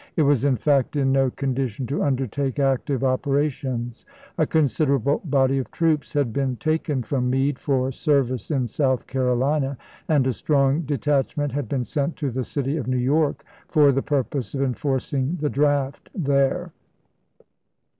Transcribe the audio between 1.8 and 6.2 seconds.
to undertake active operations; a considerable body of troops